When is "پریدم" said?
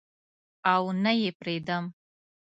1.39-1.83